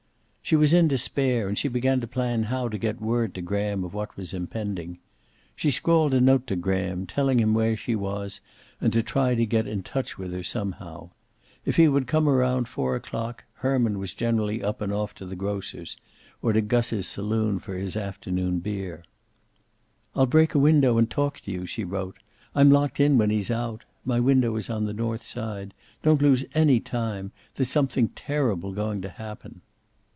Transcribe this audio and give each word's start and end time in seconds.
She 0.43 0.57
was 0.57 0.73
in 0.73 0.89
despair, 0.89 1.47
and 1.47 1.57
she 1.57 1.69
began 1.69 2.01
to 2.01 2.07
plan 2.07 2.43
how 2.45 2.67
to 2.67 2.77
get 2.77 2.99
word 2.99 3.33
to 3.35 3.41
Graham 3.41 3.85
of 3.85 3.93
what 3.93 4.17
was 4.17 4.33
impending. 4.33 4.97
She 5.55 5.71
scrawled 5.71 6.13
a 6.13 6.19
note 6.19 6.45
to 6.47 6.57
Graham, 6.57 7.05
telling 7.07 7.39
him 7.39 7.53
where 7.53 7.77
she 7.77 7.95
was 7.95 8.41
and 8.81 8.91
to 8.91 9.01
try 9.01 9.33
to 9.33 9.45
get 9.45 9.65
in 9.65 9.81
touch 9.81 10.17
with 10.17 10.33
her 10.33 10.43
somehow. 10.43 11.11
If 11.63 11.77
he 11.77 11.87
would 11.87 12.05
come 12.05 12.27
around 12.27 12.67
four 12.67 12.97
o'clock 12.97 13.45
Herman 13.59 13.97
was 13.97 14.13
generally 14.13 14.61
up 14.61 14.81
and 14.81 14.91
off 14.91 15.13
to 15.15 15.25
the 15.25 15.37
grocer's, 15.37 15.95
or 16.41 16.51
to 16.51 16.59
Gus's 16.59 17.07
saloon 17.07 17.57
for 17.59 17.75
his 17.75 17.95
afternoon 17.95 18.59
beer. 18.59 19.05
"I'll 20.17 20.25
break 20.25 20.53
a 20.53 20.59
window 20.59 20.97
and 20.97 21.09
talk 21.09 21.39
to 21.41 21.51
you," 21.51 21.65
she 21.65 21.85
wrote. 21.85 22.17
"I'm 22.53 22.69
locked 22.69 22.99
in 22.99 23.17
when 23.17 23.29
he's 23.29 23.51
out. 23.51 23.85
My 24.03 24.19
window 24.19 24.53
is 24.57 24.69
on 24.69 24.83
the 24.83 24.91
north 24.93 25.23
side. 25.23 25.73
Don't 26.03 26.21
lose 26.21 26.43
any 26.53 26.81
time. 26.81 27.31
There's 27.55 27.69
something 27.69 28.09
terrible 28.09 28.73
going 28.73 29.01
to 29.03 29.09
happen." 29.11 29.61